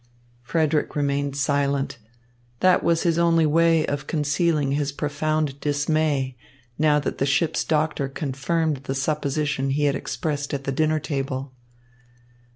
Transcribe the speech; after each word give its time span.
Frederick 0.41 0.95
remained 0.95 1.35
silent. 1.37 1.99
That 2.61 2.83
was 2.83 3.03
his 3.03 3.19
only 3.19 3.45
way 3.45 3.85
of 3.85 4.07
concealing 4.07 4.71
his 4.71 4.91
profound 4.91 5.59
dismay, 5.59 6.35
now 6.75 6.99
that 6.99 7.19
the 7.19 7.25
ship's 7.27 7.63
doctor 7.63 8.09
confirmed 8.09 8.77
the 8.85 8.95
supposition 8.95 9.69
he 9.69 9.83
had 9.83 9.93
expressed 9.93 10.55
at 10.55 10.63
the 10.63 10.71
dinner 10.71 10.99
table. 10.99 11.53